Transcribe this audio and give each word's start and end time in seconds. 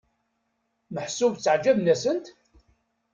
Meḥsub 0.93 1.33
tteɛǧaben-asent? 1.35 2.25